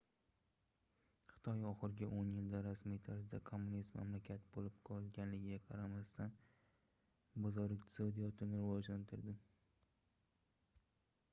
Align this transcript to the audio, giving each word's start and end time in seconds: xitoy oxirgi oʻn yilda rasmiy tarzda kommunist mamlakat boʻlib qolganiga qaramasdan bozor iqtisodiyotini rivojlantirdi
xitoy 1.31 1.59
oxirgi 1.71 2.07
oʻn 2.19 2.29
yilda 2.37 2.61
rasmiy 2.67 3.01
tarzda 3.07 3.39
kommunist 3.49 3.97
mamlakat 3.99 4.47
boʻlib 4.55 4.79
qolganiga 4.89 5.59
qaramasdan 5.67 6.33
bozor 7.45 7.75
iqtisodiyotini 7.77 8.63
rivojlantirdi 8.63 9.35